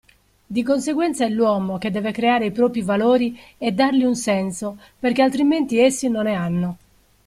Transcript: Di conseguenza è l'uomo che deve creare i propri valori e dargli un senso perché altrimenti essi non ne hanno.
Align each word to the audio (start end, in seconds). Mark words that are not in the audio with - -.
Di 0.47 0.63
conseguenza 0.63 1.25
è 1.25 1.29
l'uomo 1.29 1.77
che 1.77 1.91
deve 1.91 2.11
creare 2.11 2.47
i 2.47 2.51
propri 2.51 2.81
valori 2.81 3.37
e 3.59 3.71
dargli 3.71 4.03
un 4.03 4.15
senso 4.15 4.79
perché 4.97 5.21
altrimenti 5.21 5.77
essi 5.77 6.09
non 6.09 6.23
ne 6.23 6.33
hanno. 6.33 6.77